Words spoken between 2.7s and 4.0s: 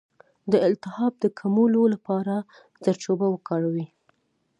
زردچوبه وکاروئ